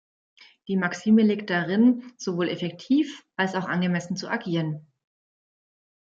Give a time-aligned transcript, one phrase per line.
[0.67, 4.91] Die Maxime liegt darin, sowohl effektiv als auch angemessen zu agieren.